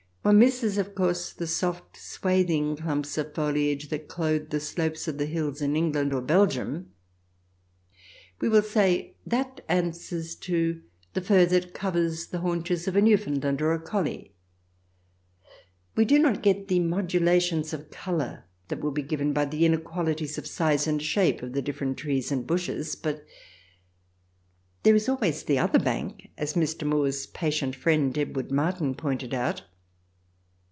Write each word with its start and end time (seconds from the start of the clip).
One 0.23 0.37
misses, 0.37 0.77
of 0.77 0.93
course, 0.93 1.33
the 1.33 1.47
soft, 1.47 1.97
swathing 1.97 2.75
clumps 2.75 3.17
of 3.17 3.33
foliage 3.33 3.89
that 3.89 4.07
clothe 4.07 4.51
the 4.51 4.59
slopes 4.59 5.07
of 5.07 5.17
the 5.17 5.25
hills 5.25 5.63
in 5.63 5.75
England 5.75 6.13
or 6.13 6.21
Belgium. 6.21 6.91
We 8.39 8.47
will 8.47 8.61
say 8.61 9.15
that 9.25 9.61
answers 9.67 10.35
to 10.41 10.83
the 11.13 11.21
fur 11.21 11.47
that 11.47 11.73
covers 11.73 12.27
the 12.27 12.41
haunches 12.41 12.87
of 12.87 12.95
a 12.95 13.01
Newfoundland 13.01 13.63
or 13.63 13.73
a 13.73 13.79
collie. 13.81 14.35
We 15.95 16.05
do 16.05 16.19
not 16.19 16.43
get 16.43 16.67
the 16.67 16.81
modulations 16.81 17.73
of 17.73 17.89
colour 17.89 18.45
that 18.67 18.79
would 18.81 18.93
be 18.93 19.01
given 19.01 19.33
by 19.33 19.45
the 19.45 19.65
inequalities 19.65 20.37
of 20.37 20.45
size 20.45 20.85
and 20.85 21.01
shape 21.01 21.41
of 21.41 21.53
the 21.53 21.63
different 21.63 21.97
trees 21.97 22.31
and 22.31 22.45
bushes, 22.45 22.95
but" 22.95 23.25
there 24.83 24.93
is 24.95 25.09
always 25.09 25.41
the 25.41 25.57
other 25.57 25.79
bank," 25.79 26.29
as 26.37 26.53
Mr. 26.53 26.85
Moore's 26.87 27.25
patient 27.25 27.75
friend, 27.75 28.15
Edward 28.19 28.51
Martin, 28.51 28.93
pointed 28.93 29.33
out. 29.33 29.63